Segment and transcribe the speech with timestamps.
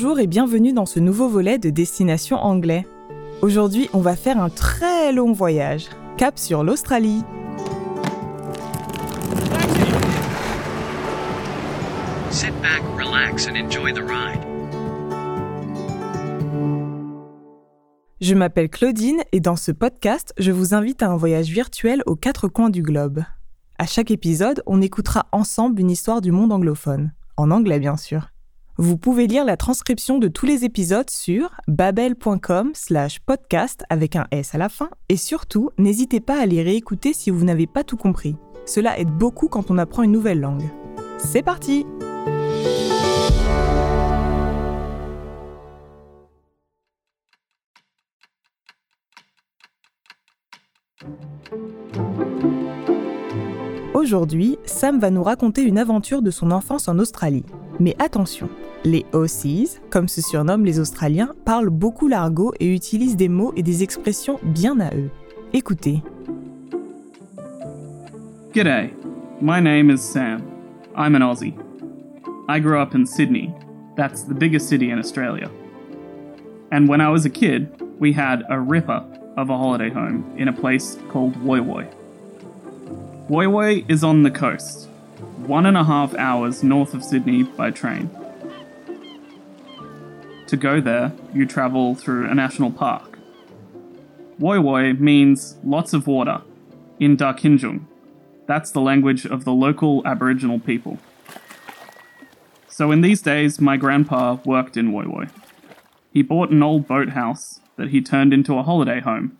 [0.00, 2.86] Bonjour et bienvenue dans ce nouveau volet de Destination Anglais.
[3.42, 7.24] Aujourd'hui, on va faire un très long voyage, cap sur l'Australie.
[12.30, 14.38] Sit back, relax, and enjoy the ride.
[18.20, 22.14] Je m'appelle Claudine et dans ce podcast, je vous invite à un voyage virtuel aux
[22.14, 23.24] quatre coins du globe.
[23.80, 28.28] À chaque épisode, on écoutera ensemble une histoire du monde anglophone, en anglais bien sûr.
[28.80, 34.28] Vous pouvez lire la transcription de tous les épisodes sur babel.com slash podcast avec un
[34.30, 37.82] S à la fin et surtout, n'hésitez pas à les réécouter si vous n'avez pas
[37.82, 38.36] tout compris.
[38.66, 40.62] Cela aide beaucoup quand on apprend une nouvelle langue.
[41.18, 41.86] C'est parti
[53.92, 57.44] Aujourd'hui, Sam va nous raconter une aventure de son enfance en Australie.
[57.80, 58.48] Mais attention,
[58.84, 63.62] les Aussies, comme se surnomment les Australiens, parlent beaucoup l'argot et utilisent des mots et
[63.62, 65.10] des expressions bien à eux.
[65.52, 66.02] Écoutez.
[68.52, 68.92] G'day,
[69.40, 70.42] my name is Sam.
[70.96, 71.54] I'm an Aussie.
[72.48, 73.52] I grew up in Sydney.
[73.96, 75.50] That's the biggest city in Australia.
[76.70, 77.68] And when I was a kid,
[77.98, 79.04] we had a ripper
[79.36, 81.86] of a holiday home in a place called Woy Woy.
[83.28, 84.88] Woy Woy is on the coast,
[85.46, 88.10] one and a half hours north of Sydney by train.
[90.48, 93.18] To go there, you travel through a national park.
[94.40, 96.40] Woy Woy means lots of water
[96.98, 97.84] in Darkinjung.
[98.46, 100.98] That's the language of the local Aboriginal people.
[102.66, 105.30] So in these days, my grandpa worked in Woy Woy.
[106.14, 109.36] He bought an old boathouse that he turned into a holiday home.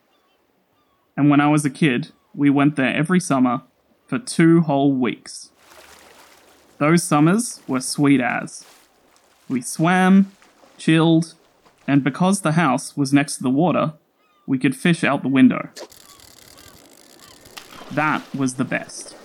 [1.16, 3.62] And when I was a kid, we went there every summer
[4.06, 5.52] for two whole weeks.
[6.76, 8.66] Those summers were sweet as.
[9.48, 10.32] We swam,
[10.78, 11.34] chilled,
[11.86, 13.94] and because the house was next to the water,
[14.46, 15.68] we could fish out the window.
[17.94, 19.16] That was the best.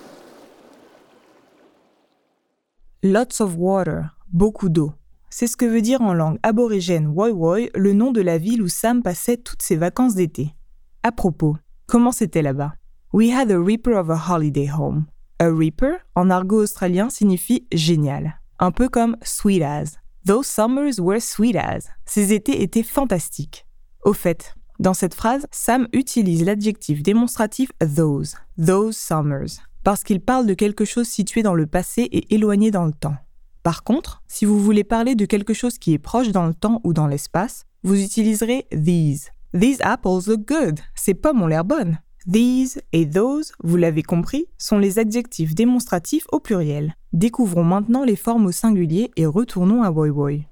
[3.02, 4.94] Lots of water, beaucoup d'eau.
[5.30, 8.62] C'est ce que veut dire en langue aborigène Woi Woi le nom de la ville
[8.62, 10.54] où Sam passait toutes ses vacances d'été.
[11.02, 12.74] À propos, comment c'était là-bas?
[13.12, 15.08] We had a reaper of a holiday home.
[15.40, 18.40] A reaper, en argot australien, signifie génial.
[18.60, 20.00] Un peu comme sweet as.
[20.26, 21.90] Those summers were sweet as.
[22.06, 23.66] Ces étés étaient fantastiques.
[24.06, 30.46] Au fait, dans cette phrase, Sam utilise l'adjectif démonstratif those, those summers, parce qu'il parle
[30.46, 33.18] de quelque chose situé dans le passé et éloigné dans le temps.
[33.64, 36.80] Par contre, si vous voulez parler de quelque chose qui est proche dans le temps
[36.86, 39.30] ou dans l'espace, vous utiliserez these.
[39.54, 40.80] These apples look good.
[40.96, 42.00] Ces pommes ont l'air bonnes.
[42.26, 46.96] These et those, vous l'avez compris, sont les adjectifs démonstratifs au pluriel.
[47.12, 50.48] Découvrons maintenant les formes au singulier et retournons à Woy Woy.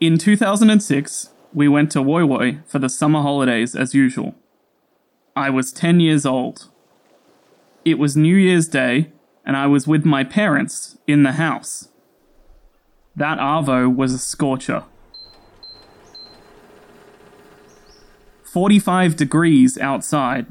[0.00, 4.34] In 2006, we went to Woy Woy for the summer holidays as usual.
[5.36, 6.70] I was 10 years old.
[7.84, 9.12] It was New Year's Day,
[9.44, 11.90] and I was with my parents in the house.
[13.14, 14.84] That Arvo was a scorcher.
[18.56, 20.46] 45 degrees outside.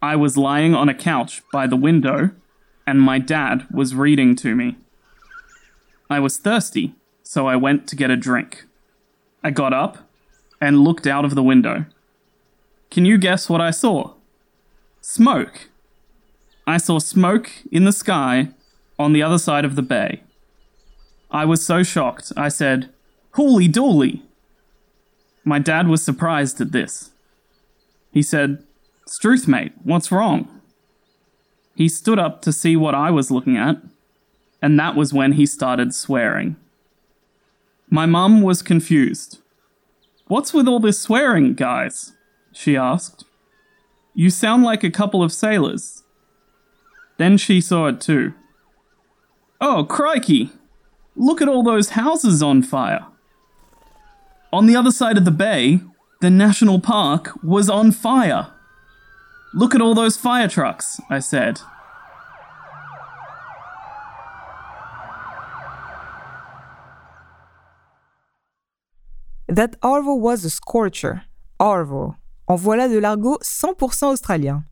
[0.00, 2.30] I was lying on a couch by the window,
[2.86, 4.76] and my dad was reading to me.
[6.08, 6.94] I was thirsty,
[7.24, 8.66] so I went to get a drink.
[9.42, 10.08] I got up
[10.60, 11.86] and looked out of the window.
[12.92, 14.12] Can you guess what I saw?
[15.00, 15.68] Smoke.
[16.64, 18.50] I saw smoke in the sky
[19.00, 20.22] on the other side of the bay.
[21.32, 22.90] I was so shocked, I said,
[23.32, 24.22] Holy dooly!
[25.42, 27.10] My dad was surprised at this.
[28.16, 28.64] He said,
[29.06, 30.48] Struth, mate, what's wrong?
[31.74, 33.76] He stood up to see what I was looking at,
[34.62, 36.56] and that was when he started swearing.
[37.90, 39.40] My mum was confused.
[40.28, 42.14] What's with all this swearing, guys?
[42.52, 43.26] she asked.
[44.14, 46.02] You sound like a couple of sailors.
[47.18, 48.32] Then she saw it too.
[49.60, 50.52] Oh, crikey!
[51.16, 53.04] Look at all those houses on fire.
[54.54, 55.80] On the other side of the bay,
[56.20, 58.48] the national park was on fire.
[59.54, 61.60] Look at all those fire trucks, I said.
[69.48, 71.22] That Arvo was a scorcher.
[71.58, 72.14] Arvo.
[72.48, 74.64] En voilà de l'argot 100% australien.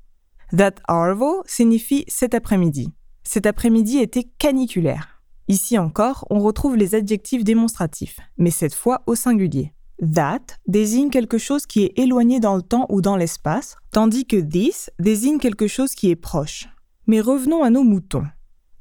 [0.50, 2.92] That Arvo signifie cet après-midi.
[3.22, 5.20] Cet après-midi était caniculaire.
[5.48, 9.73] Ici encore, on retrouve les adjectifs démonstratifs, mais cette fois au singulier.
[10.00, 14.36] That désigne quelque chose qui est éloigné dans le temps ou dans l'espace, tandis que
[14.36, 16.68] this désigne quelque chose qui est proche.
[17.06, 18.26] Mais revenons à nos moutons.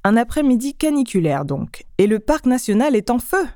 [0.03, 3.47] Un après-midi caniculaire donc, et le parc national est en feu.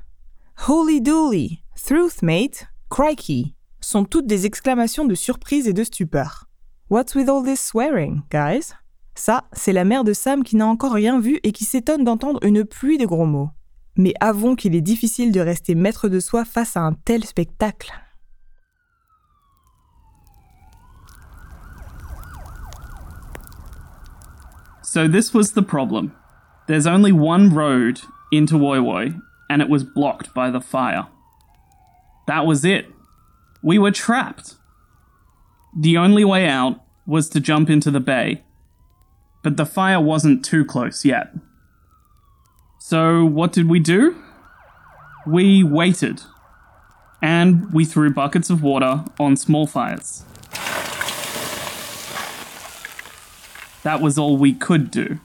[0.68, 6.48] Holy dooly, truth mate, crikey sont toutes des exclamations de surprise et de stupeur.
[6.90, 8.72] What's with all this swearing, guys?
[9.14, 12.40] Ça, c'est la mère de Sam qui n'a encore rien vu et qui s'étonne d'entendre
[12.44, 13.50] une pluie de gros mots.
[13.98, 17.92] Mais avons qu'il est difficile de rester maître de soi face à un tel spectacle.
[24.82, 26.12] So this was the problem.
[26.66, 28.00] There's only one road
[28.32, 31.08] into Woi Woi, and it was blocked by the fire.
[32.26, 32.86] That was it.
[33.62, 34.54] We were trapped.
[35.76, 38.44] The only way out was to jump into the bay,
[39.42, 41.34] but the fire wasn't too close yet.
[42.78, 44.16] So, what did we do?
[45.26, 46.22] We waited,
[47.20, 50.24] and we threw buckets of water on small fires.
[53.82, 55.18] That was all we could do.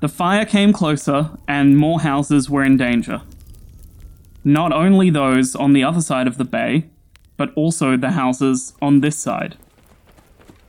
[0.00, 3.22] The fire came closer, and more houses were in danger.
[4.42, 6.90] Not only those on the other side of the bay,
[7.36, 9.56] but also the houses on this side.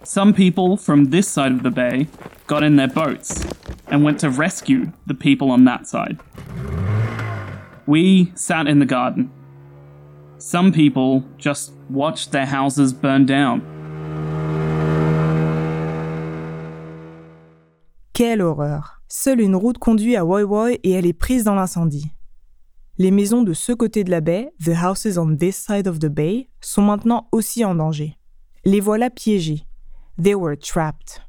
[0.08, 2.08] Some people from this side of the bay
[2.46, 3.44] got in their boats
[3.88, 6.20] and went to rescue the people on that side.
[7.88, 9.32] We sat in the garden.
[10.38, 13.64] Some people just watched their houses burn down.
[18.14, 22.12] Quelle horreur Seule une route conduit à Woi Woi et elle est prise dans l'incendie.
[23.00, 26.10] Les maisons de ce côté de la baie, the houses on this side of the
[26.10, 28.20] bay, sont maintenant aussi en danger.
[28.66, 29.66] Les voilà piégés.
[30.18, 31.22] They were trapped.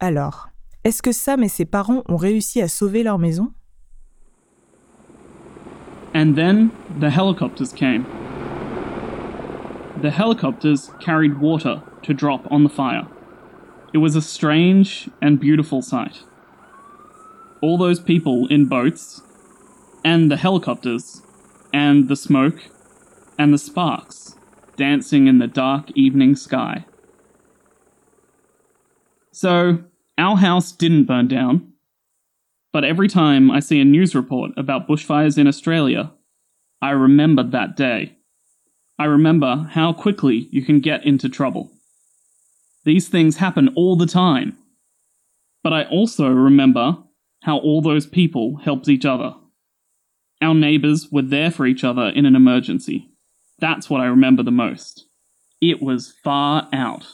[0.00, 0.48] Alors,
[0.84, 3.52] est-ce que Sam et ses parents ont réussi à sauver leur maison
[6.14, 8.04] And then the helicopters came.
[10.02, 13.06] The helicopters carried water to drop on the fire.
[13.94, 16.24] It was a strange and beautiful sight.
[17.62, 19.22] All those people in boats,
[20.04, 21.22] and the helicopters,
[21.72, 22.68] and the smoke,
[23.38, 24.34] and the sparks
[24.76, 26.84] dancing in the dark evening sky.
[29.32, 29.82] So,
[30.18, 31.72] our house didn't burn down,
[32.72, 36.12] but every time I see a news report about bushfires in Australia,
[36.80, 38.16] I remember that day.
[38.98, 41.70] I remember how quickly you can get into trouble.
[42.84, 44.58] These things happen all the time.
[45.62, 46.98] But I also remember
[47.42, 49.34] how all those people helped each other.
[50.40, 53.08] Our neighbours were there for each other in an emergency.
[53.60, 55.06] That's what I remember the most.
[55.60, 57.06] It was far out.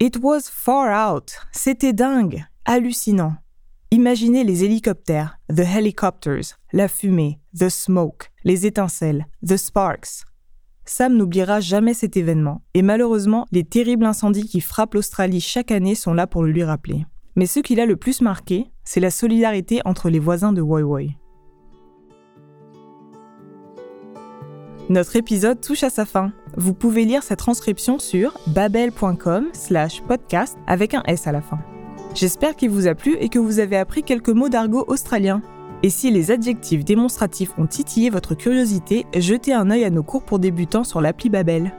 [0.00, 1.32] It was far out.
[1.50, 3.32] C'était dingue, hallucinant.
[3.90, 10.24] Imaginez les hélicoptères, the helicopters, la fumée, the smoke, les étincelles, the sparks.
[10.84, 15.96] Sam n'oubliera jamais cet événement, et malheureusement, les terribles incendies qui frappent l'Australie chaque année
[15.96, 17.04] sont là pour le lui rappeler.
[17.34, 21.08] Mais ce qui l'a le plus marqué, c'est la solidarité entre les voisins de Woi.
[24.88, 26.32] Notre épisode touche à sa fin.
[26.56, 31.58] Vous pouvez lire sa transcription sur babel.com slash podcast avec un S à la fin.
[32.14, 35.42] J'espère qu'il vous a plu et que vous avez appris quelques mots d'argot australien.
[35.82, 40.22] Et si les adjectifs démonstratifs ont titillé votre curiosité, jetez un œil à nos cours
[40.22, 41.74] pour débutants sur l'appli Babel.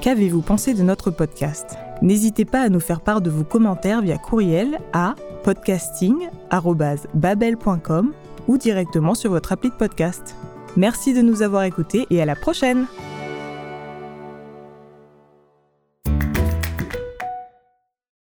[0.00, 1.76] Qu'avez-vous pensé de notre podcast?
[2.00, 8.12] N'hésitez pas à nous faire part de vos commentaires via courriel à podcasting.babel.com
[8.48, 10.34] ou directement sur votre appli de podcast.
[10.76, 12.86] Merci de nous avoir écoutés et à la prochaine